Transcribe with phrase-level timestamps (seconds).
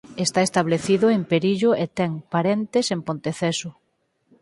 [0.25, 3.69] Está establecido en Perillo e ten parentes en Ponteceso.